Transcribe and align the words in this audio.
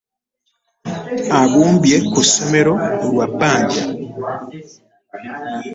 Agumbye 1.41 1.97
ku 2.09 2.19
ssomore 2.27 2.71
lwa 3.07 3.25
bbanja. 3.31 3.83